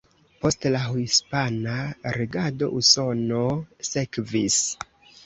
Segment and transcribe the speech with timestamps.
[0.43, 1.75] Post la hispana
[2.19, 3.43] regado Usono
[3.91, 4.57] sekvis.